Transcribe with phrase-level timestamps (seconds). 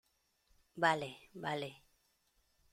[0.81, 1.11] vale.
[1.43, 1.71] vale.